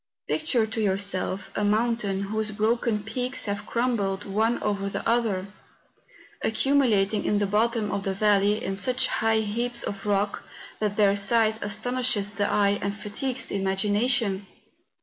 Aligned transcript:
Picture 0.27 0.65
to 0.65 0.81
yourself 0.81 1.51
a 1.55 1.61
moun¬ 1.61 1.99
tain 1.99 2.21
whose 2.21 2.49
broken 2.49 3.03
peaks 3.03 3.45
have 3.45 3.67
crumbled 3.67 4.25
one 4.25 4.57
over 4.63 4.89
the 4.89 5.07
other, 5.07 5.45
accumulating 6.41 7.23
in 7.23 7.37
the 7.37 7.45
bottom 7.45 7.91
of 7.91 8.01
the 8.01 8.13
valley 8.15 8.63
in 8.63 8.75
such 8.75 9.05
high 9.05 9.35
lumps 9.37 9.83
of 9.83 10.07
rock, 10.07 10.41
that 10.79 10.95
their 10.95 11.15
size 11.15 11.59
asto¬ 11.59 11.93
nishes 11.93 12.35
the 12.35 12.51
eye 12.51 12.79
and 12.81 12.97
fatigues 12.97 13.45
the 13.45 13.55
imagination. 13.61 14.47